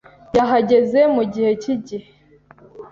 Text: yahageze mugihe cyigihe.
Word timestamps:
yahageze 0.37 0.99
mugihe 1.15 1.51
cyigihe. 1.61 2.07